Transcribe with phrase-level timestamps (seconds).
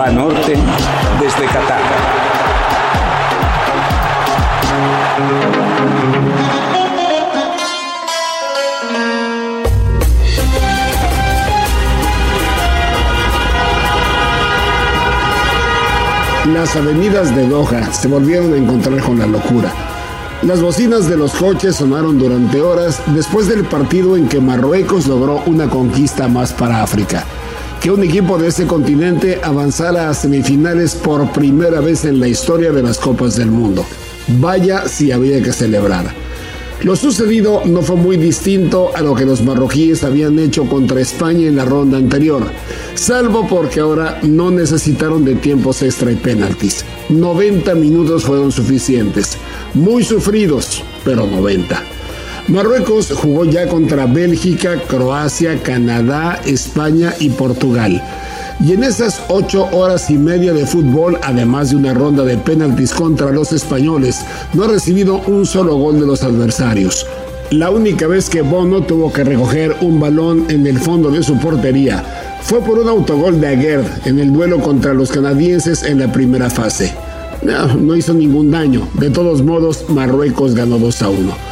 [0.00, 0.56] Banorte
[1.20, 1.78] desde Qatar.
[16.46, 19.70] Las avenidas de Doha se volvieron a encontrar con la locura.
[20.40, 25.42] Las bocinas de los coches sonaron durante horas después del partido en que Marruecos logró
[25.44, 27.26] una conquista más para África.
[27.80, 32.72] Que un equipo de ese continente avanzara a semifinales por primera vez en la historia
[32.72, 33.86] de las Copas del Mundo.
[34.38, 36.14] Vaya si había que celebrar.
[36.82, 41.46] Lo sucedido no fue muy distinto a lo que los marroquíes habían hecho contra España
[41.46, 42.42] en la ronda anterior,
[42.94, 46.84] salvo porque ahora no necesitaron de tiempos extra y penaltis.
[47.08, 49.38] 90 minutos fueron suficientes,
[49.72, 51.99] muy sufridos, pero 90.
[52.50, 58.02] Marruecos jugó ya contra Bélgica, Croacia, Canadá, España y Portugal.
[58.58, 62.92] Y en esas ocho horas y media de fútbol, además de una ronda de penaltis
[62.92, 64.18] contra los españoles,
[64.52, 67.06] no ha recibido un solo gol de los adversarios.
[67.52, 71.38] La única vez que Bono tuvo que recoger un balón en el fondo de su
[71.38, 72.04] portería
[72.42, 76.50] fue por un autogol de Aguerd en el duelo contra los canadienses en la primera
[76.50, 76.92] fase.
[77.42, 78.88] No, no hizo ningún daño.
[78.94, 81.50] De todos modos, Marruecos ganó 2 a 1.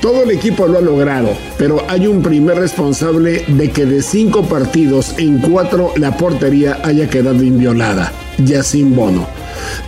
[0.00, 4.42] Todo el equipo lo ha logrado, pero hay un primer responsable de que de cinco
[4.42, 9.26] partidos en cuatro la portería haya quedado inviolada, Yacine Bono.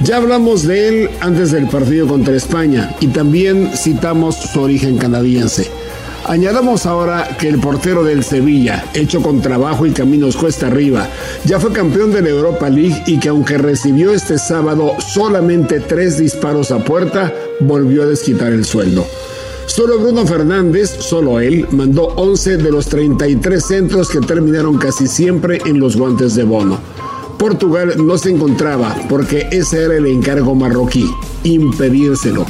[0.02, 5.70] Ya hablamos de él antes del partido contra España y también citamos su origen canadiense.
[6.24, 11.08] Añadamos ahora que el portero del Sevilla, hecho con trabajo y caminos cuesta arriba,
[11.44, 16.18] ya fue campeón de la Europa League y que aunque recibió este sábado solamente tres
[16.18, 19.06] disparos a puerta, volvió a desquitar el sueldo.
[19.68, 25.60] Solo Bruno Fernández, solo él, mandó 11 de los 33 centros que terminaron casi siempre
[25.66, 26.80] en los guantes de Bono.
[27.38, 31.08] Portugal no se encontraba porque ese era el encargo marroquí,
[31.44, 32.46] impedírselo.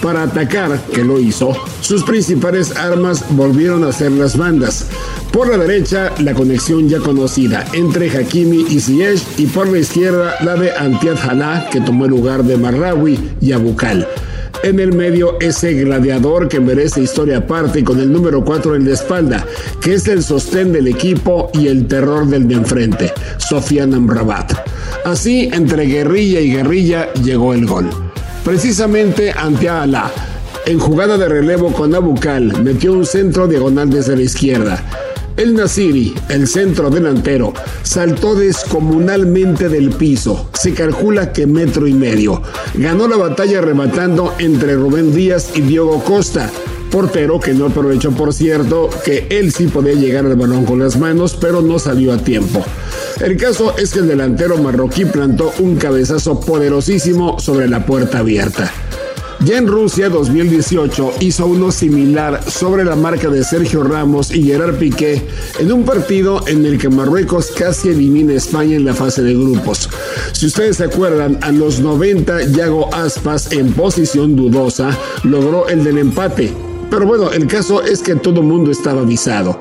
[0.00, 4.86] Para atacar, que lo hizo, sus principales armas volvieron a ser las bandas.
[5.32, 10.36] Por la derecha, la conexión ya conocida entre Hakimi y Ziyech y por la izquierda
[10.42, 14.06] la de Antiat Hala, que tomó el lugar de Marrawi y Abukal.
[14.62, 18.94] En el medio, ese gladiador que merece historia aparte con el número 4 en la
[18.94, 19.44] espalda,
[19.80, 24.52] que es el sostén del equipo y el terror del de enfrente, Sofian Amrabat.
[25.04, 27.90] Así, entre guerrilla y guerrilla, llegó el gol.
[28.44, 30.12] Precisamente ante Alá,
[30.64, 35.11] en jugada de relevo con Abukal, metió un centro diagonal desde la izquierda.
[35.36, 42.42] El Nasiri, el centro delantero, saltó descomunalmente del piso, se calcula que metro y medio.
[42.74, 46.50] Ganó la batalla rematando entre Rubén Díaz y Diogo Costa,
[46.90, 50.98] portero que no aprovechó por cierto que él sí podía llegar al balón con las
[50.98, 52.62] manos, pero no salió a tiempo.
[53.20, 58.70] El caso es que el delantero marroquí plantó un cabezazo poderosísimo sobre la puerta abierta.
[59.44, 64.76] Ya en Rusia 2018 hizo uno similar sobre la marca de Sergio Ramos y Gerard
[64.76, 65.20] Piqué
[65.58, 69.34] en un partido en el que Marruecos casi elimina a España en la fase de
[69.34, 69.88] grupos.
[70.32, 75.98] Si ustedes se acuerdan, a los 90 Yago Aspas en posición dudosa logró el del
[75.98, 76.52] empate.
[76.88, 79.58] Pero bueno, el caso es que todo el mundo estaba avisado.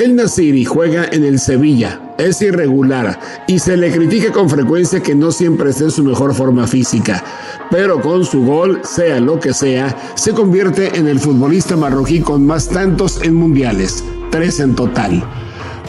[0.00, 5.14] El Nasiri juega en el Sevilla, es irregular y se le critica con frecuencia que
[5.14, 7.22] no siempre esté en su mejor forma física,
[7.70, 12.46] pero con su gol, sea lo que sea, se convierte en el futbolista marroquí con
[12.46, 15.22] más tantos en mundiales, tres en total.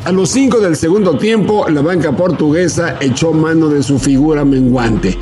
[0.03, 5.17] A los cinco del segundo tiempo, la banca portuguesa echó mano de su figura menguante.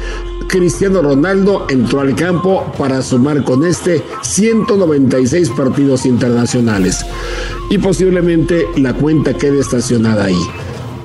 [0.50, 7.06] Cristiano Ronaldo entró al campo para sumar con este 196 partidos internacionales
[7.70, 10.42] y posiblemente la cuenta quede estacionada ahí.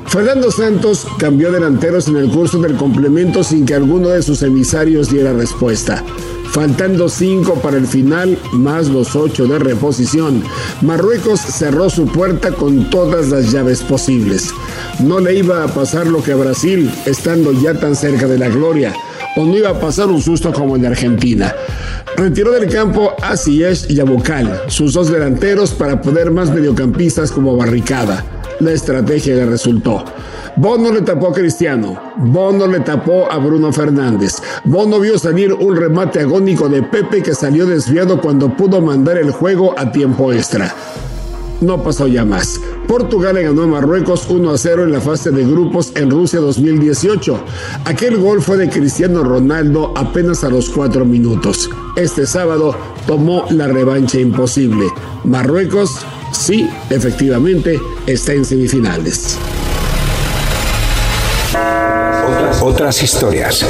[0.06, 5.10] Fernando Santos cambió delanteros en el curso del complemento sin que alguno de sus emisarios
[5.10, 6.02] diera respuesta.
[6.50, 10.42] Faltando cinco para el final, más los ocho de reposición,
[10.82, 14.54] Marruecos cerró su puerta con todas las llaves posibles.
[15.00, 18.48] No le iba a pasar lo que a Brasil, estando ya tan cerca de la
[18.48, 18.94] gloria,
[19.36, 21.54] no iba a pasar un susto como de Argentina.
[22.16, 27.32] Retiró del campo a Ziyech y a Bocal, sus dos delanteros, para poner más mediocampistas
[27.32, 28.24] como barricada
[28.60, 30.04] la estrategia le resultó.
[30.56, 35.76] Bono le tapó a Cristiano, Bono le tapó a Bruno Fernández, Bono vio salir un
[35.76, 40.72] remate agónico de Pepe que salió desviado cuando pudo mandar el juego a tiempo extra.
[41.64, 42.60] No pasó ya más.
[42.86, 46.40] Portugal le ganó a Marruecos 1 a 0 en la fase de grupos en Rusia
[46.40, 47.42] 2018.
[47.86, 51.70] Aquel gol fue de Cristiano Ronaldo apenas a los 4 minutos.
[51.96, 52.76] Este sábado
[53.06, 54.88] tomó la revancha imposible.
[55.24, 55.90] Marruecos
[56.32, 59.38] sí, efectivamente, está en semifinales.
[62.60, 63.64] otras historias.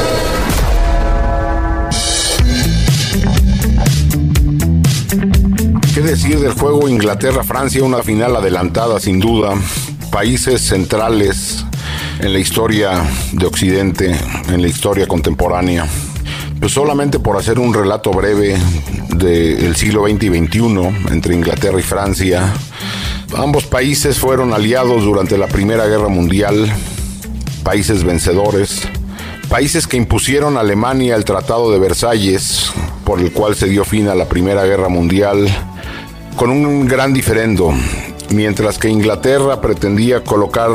[6.05, 7.83] Decir del juego Inglaterra-Francia?
[7.83, 9.55] Una final adelantada sin duda.
[10.11, 11.65] Países centrales
[12.21, 13.03] en la historia
[13.33, 14.15] de Occidente,
[14.49, 15.87] en la historia contemporánea.
[16.61, 18.57] Pues solamente por hacer un relato breve
[19.17, 22.53] del siglo XX y XXI entre Inglaterra y Francia.
[23.37, 26.71] Ambos países fueron aliados durante la Primera Guerra Mundial,
[27.63, 28.83] países vencedores,
[29.49, 32.73] países que impusieron a Alemania el Tratado de Versalles,
[33.05, 35.49] por el cual se dio fin a la Primera Guerra Mundial,
[36.37, 37.73] con un gran diferendo.
[38.31, 40.71] Mientras que Inglaterra pretendía colocar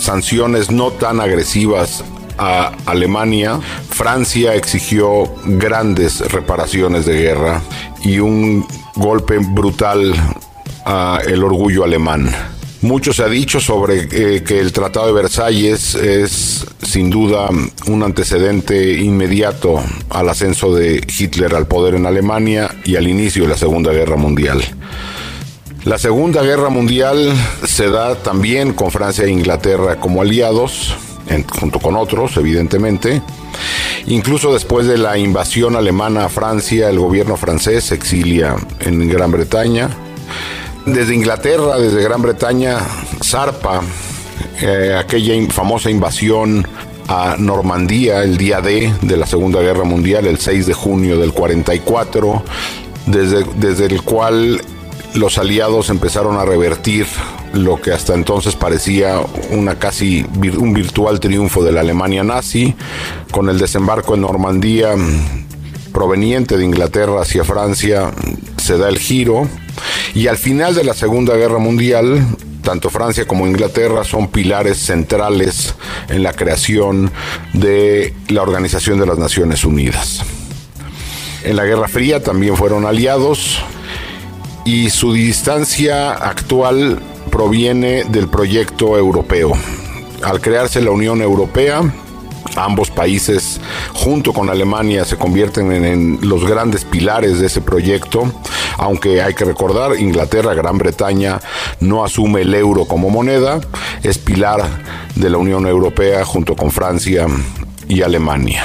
[0.00, 2.04] sanciones no tan agresivas
[2.38, 3.60] a Alemania,
[3.90, 7.62] Francia exigió grandes reparaciones de guerra
[8.02, 10.14] y un golpe brutal
[10.84, 12.30] al orgullo alemán.
[12.84, 17.48] Mucho se ha dicho sobre eh, que el Tratado de Versalles es sin duda
[17.86, 23.48] un antecedente inmediato al ascenso de Hitler al poder en Alemania y al inicio de
[23.48, 24.62] la Segunda Guerra Mundial.
[25.84, 27.32] La Segunda Guerra Mundial
[27.66, 30.94] se da también con Francia e Inglaterra como aliados,
[31.58, 33.22] junto con otros, evidentemente.
[34.08, 39.30] Incluso después de la invasión alemana a Francia, el gobierno francés se exilia en Gran
[39.30, 39.88] Bretaña
[40.86, 42.78] desde Inglaterra, desde Gran Bretaña,
[43.22, 43.80] zarpa
[44.60, 46.66] eh, aquella famosa invasión
[47.08, 51.32] a Normandía el día D de la Segunda Guerra Mundial, el 6 de junio del
[51.32, 52.42] 44,
[53.06, 54.60] desde, desde el cual
[55.14, 57.06] los aliados empezaron a revertir
[57.52, 59.20] lo que hasta entonces parecía
[59.50, 60.26] una casi
[60.58, 62.74] un virtual triunfo de la Alemania nazi,
[63.30, 64.94] con el desembarco en Normandía
[65.92, 68.10] proveniente de Inglaterra hacia Francia,
[68.56, 69.48] se da el giro
[70.14, 72.24] y al final de la Segunda Guerra Mundial,
[72.62, 75.74] tanto Francia como Inglaterra son pilares centrales
[76.08, 77.10] en la creación
[77.52, 80.22] de la Organización de las Naciones Unidas.
[81.42, 83.58] En la Guerra Fría también fueron aliados
[84.64, 87.00] y su distancia actual
[87.30, 89.52] proviene del proyecto europeo.
[90.22, 91.82] Al crearse la Unión Europea,
[92.56, 93.60] Ambos países,
[93.94, 98.32] junto con Alemania, se convierten en, los grandes pilares de ese proyecto,
[98.78, 101.40] aunque hay que recordar, Inglaterra, Gran Bretaña
[101.80, 103.60] no asume el euro como moneda,
[104.02, 104.62] es pilar
[105.14, 107.26] de la Unión Europea junto con Francia
[107.88, 108.64] y Alemania.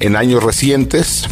[0.00, 1.26] En años recientes,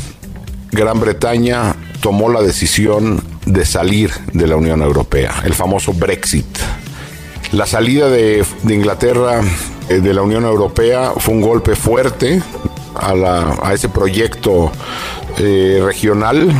[0.71, 6.47] Gran Bretaña tomó la decisión de salir de la Unión Europea, el famoso Brexit.
[7.53, 9.41] La salida de, Inglaterra
[9.89, 12.43] eh, de la Unión Europea fue un golpe fuerte
[12.95, 14.73] a, ese proyecto
[15.39, 16.51] eh, regional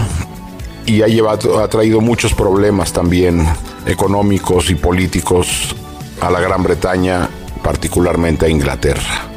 [0.87, 3.47] y ha, llevado, ha traído muchos problemas también
[3.87, 5.75] económicos y políticos
[6.21, 7.29] a la Gran Bretaña,
[7.63, 9.29] particularmente a Inglaterra.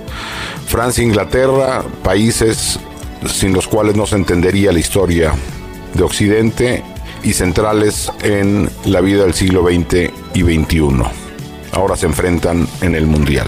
[0.67, 2.79] Francia e Inglaterra, países
[3.27, 5.33] sin los cuales no se entendería la historia
[5.93, 6.83] de Occidente
[7.23, 11.03] y centrales en la vida del siglo XX y XXI.
[11.71, 13.47] Ahora se enfrentan en el Mundial.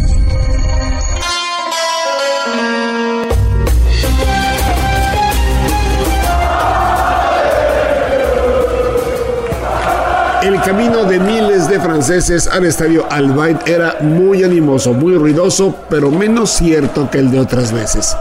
[10.71, 16.49] camino de miles de franceses al estadio Albaid era muy animoso, muy ruidoso, pero menos
[16.51, 18.15] cierto que el de otras veces.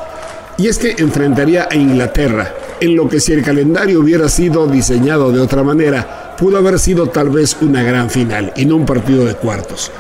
[0.59, 5.31] Y es que enfrentaría a Inglaterra, en lo que si el calendario hubiera sido diseñado
[5.31, 9.25] de otra manera, pudo haber sido tal vez una gran final y no un partido
[9.25, 9.93] de cuartos.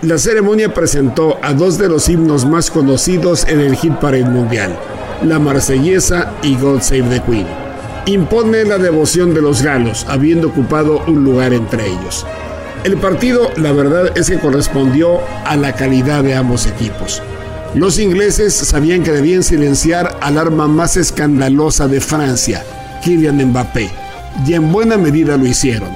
[0.00, 4.74] La ceremonia presentó a dos de los himnos más conocidos en el hit parade mundial,
[5.22, 7.59] la marsellesa y God Save the Queen
[8.06, 12.26] impone la devoción de los galos, habiendo ocupado un lugar entre ellos.
[12.84, 17.22] El partido, la verdad, es que correspondió a la calidad de ambos equipos.
[17.74, 22.64] Los ingleses sabían que debían silenciar al arma más escandalosa de Francia,
[23.04, 23.90] Kylian Mbappé,
[24.46, 25.90] y en buena medida lo hicieron.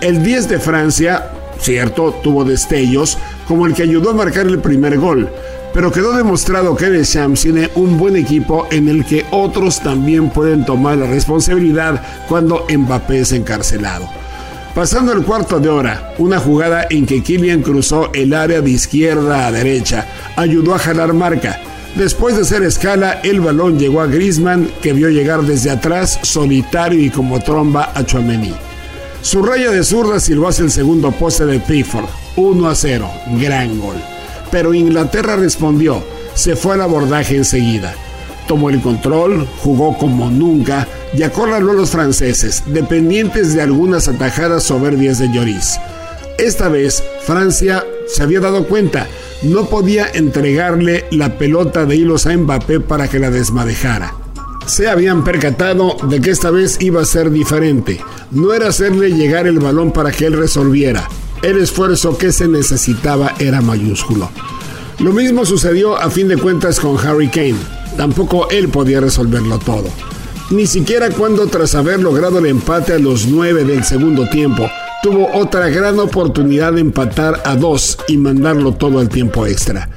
[0.00, 1.30] El 10 de Francia,
[1.60, 5.28] cierto, tuvo destellos, como el que ayudó a marcar el primer gol,
[5.72, 10.64] pero quedó demostrado que Deschamps tiene un buen equipo en el que otros también pueden
[10.64, 14.08] tomar la responsabilidad cuando Mbappé es encarcelado.
[14.74, 19.46] Pasando el cuarto de hora, una jugada en que Kylian cruzó el área de izquierda
[19.46, 21.60] a derecha ayudó a jalar marca,
[21.94, 26.98] Después de hacer escala, el balón llegó a Griezmann, que vio llegar desde atrás, solitario
[26.98, 28.54] y como tromba a Chouameni.
[29.20, 33.78] Su raya de zurda silbó hacia el segundo poste de Pickford, 1 a 0, gran
[33.78, 34.11] gol.
[34.52, 36.04] Pero Inglaterra respondió,
[36.34, 37.96] se fue al abordaje enseguida.
[38.46, 44.62] Tomó el control, jugó como nunca y acorraló a los franceses, dependientes de algunas atajadas
[44.62, 45.80] soberbias de Lloris.
[46.38, 49.08] Esta vez, Francia se había dado cuenta
[49.42, 54.14] no podía entregarle la pelota de hilos a Mbappé para que la desmadejara.
[54.66, 58.00] Se habían percatado de que esta vez iba a ser diferente.
[58.30, 61.08] No era hacerle llegar el balón para que él resolviera.
[61.42, 64.30] El esfuerzo que se necesitaba era mayúsculo.
[65.00, 67.56] Lo mismo sucedió a fin de cuentas con Harry Kane.
[67.96, 69.88] Tampoco él podía resolverlo todo.
[70.50, 74.70] Ni siquiera cuando tras haber logrado el empate a los 9 del segundo tiempo,
[75.02, 79.88] tuvo otra gran oportunidad de empatar a dos y mandarlo todo al tiempo extra.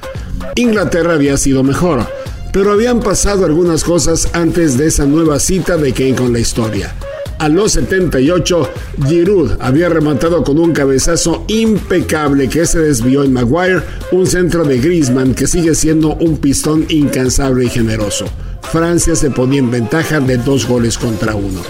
[0.56, 2.04] Inglaterra había sido mejor,
[2.52, 6.92] pero habían pasado algunas cosas antes de esa nueva cita de Kane con la historia.
[7.38, 8.70] A los 78,
[9.06, 14.78] Giroud había rematado con un cabezazo impecable que se desvió en Maguire, un centro de
[14.78, 18.24] Griezmann que sigue siendo un pistón incansable y generoso.
[18.62, 21.60] Francia se ponía en ventaja de dos goles contra uno.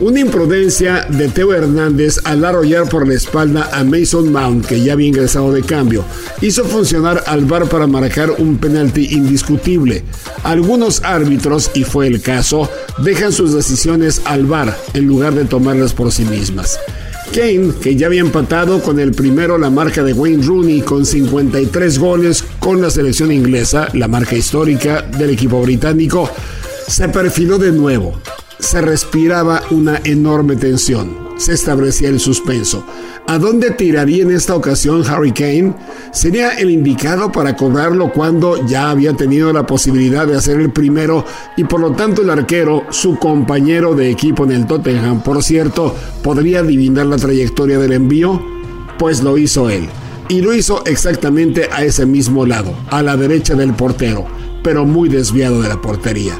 [0.00, 4.92] Una imprudencia de Teo Hernández al arrollar por la espalda a Mason Mount, que ya
[4.92, 6.04] había ingresado de cambio,
[6.40, 10.04] hizo funcionar al VAR para marcar un penalti indiscutible.
[10.44, 15.94] Algunos árbitros, y fue el caso, dejan sus decisiones al VAR en lugar de tomarlas
[15.94, 16.78] por sí mismas.
[17.34, 21.98] Kane, que ya había empatado con el primero la marca de Wayne Rooney con 53
[21.98, 26.30] goles con la selección inglesa, la marca histórica del equipo británico,
[26.86, 28.14] se perfiló de nuevo
[28.58, 31.28] se respiraba una enorme tensión.
[31.36, 32.84] Se establecía el suspenso.
[33.28, 35.74] ¿A dónde tiraría en esta ocasión Harry Kane?
[36.12, 41.24] ¿Sería el indicado para cobrarlo cuando ya había tenido la posibilidad de hacer el primero
[41.56, 45.94] y por lo tanto el arquero, su compañero de equipo en el Tottenham, por cierto,
[46.22, 48.42] podría adivinar la trayectoria del envío?
[48.98, 49.88] Pues lo hizo él.
[50.28, 54.26] Y lo hizo exactamente a ese mismo lado, a la derecha del portero,
[54.64, 56.36] pero muy desviado de la portería.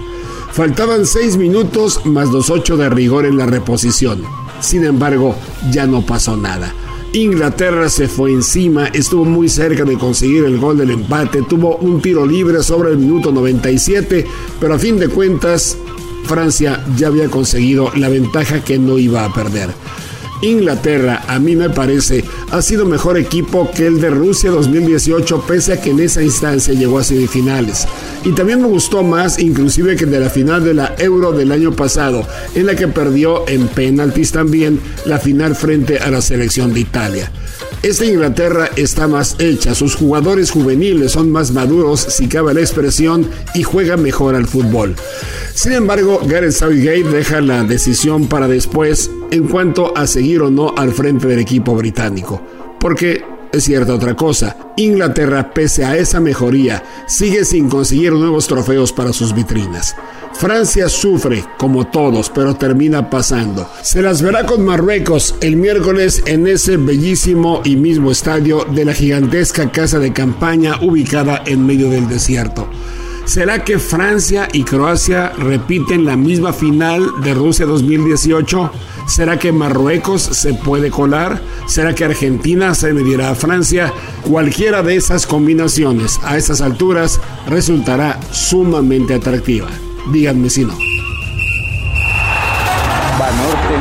[0.59, 4.25] Faltaban seis minutos más los ocho de rigor en la reposición.
[4.59, 5.37] Sin embargo,
[5.71, 6.75] ya no pasó nada.
[7.13, 12.03] Inglaterra se fue encima, estuvo muy cerca de conseguir el gol del empate, tuvo un
[12.03, 14.27] tiro libre sobre el minuto 97,
[14.59, 15.79] pero a fin de cuentas
[16.25, 19.71] Francia ya había conseguido la ventaja que no iba a perder.
[20.43, 25.73] Inglaterra, a mí me parece, ha sido mejor equipo que el de Rusia 2018, pese
[25.73, 27.87] a que en esa instancia llegó a semifinales.
[28.25, 31.73] Y también me gustó más, inclusive, que de la final de la Euro del año
[31.73, 36.81] pasado, en la que perdió en penaltis también la final frente a la selección de
[36.81, 37.33] Italia.
[37.83, 43.29] Esta Inglaterra está más hecha, sus jugadores juveniles son más maduros, si cabe la expresión,
[43.55, 44.97] y juega mejor al fútbol.
[45.55, 50.75] Sin embargo, Gareth Southgate deja la decisión para después en cuanto a seguir o no
[50.77, 52.41] al frente del equipo británico.
[52.81, 58.93] Porque es cierta otra cosa, Inglaterra, pese a esa mejoría, sigue sin conseguir nuevos trofeos
[58.93, 59.97] para sus vitrinas.
[60.35, 63.69] Francia sufre, como todos, pero termina pasando.
[63.83, 68.93] Se las verá con Marruecos el miércoles en ese bellísimo y mismo estadio de la
[68.93, 72.69] gigantesca casa de campaña ubicada en medio del desierto.
[73.25, 78.71] ¿Será que Francia y Croacia repiten la misma final de Rusia 2018?
[79.09, 81.41] ¿Será que Marruecos se puede colar?
[81.67, 83.93] ¿Será que Argentina se medirá a Francia?
[84.23, 89.69] Cualquiera de esas combinaciones a estas alturas resultará sumamente atractiva.
[90.13, 90.75] Díganme si no.
[93.19, 93.75] Banorte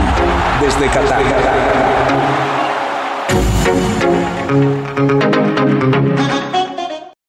[0.62, 1.37] desde Qatar.